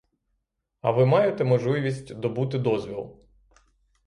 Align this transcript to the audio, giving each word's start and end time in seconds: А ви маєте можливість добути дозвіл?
А 0.81 0.91
ви 0.91 1.05
маєте 1.05 1.43
можливість 1.43 2.15
добути 2.15 2.59
дозвіл? 2.59 3.09